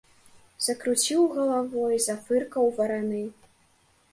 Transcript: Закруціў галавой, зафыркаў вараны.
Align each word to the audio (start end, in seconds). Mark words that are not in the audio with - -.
Закруціў 0.67 1.27
галавой, 1.35 1.95
зафыркаў 2.07 2.65
вараны. 2.81 3.21